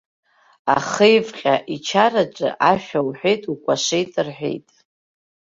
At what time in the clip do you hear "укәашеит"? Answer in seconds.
3.51-4.11